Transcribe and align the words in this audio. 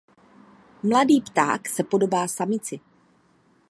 Mladý 0.83 1.21
pták 1.21 1.67
se 1.69 1.83
podobá 1.83 2.27
samici. 2.27 2.79